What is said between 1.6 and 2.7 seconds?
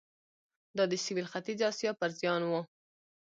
اسیا پر زیان و.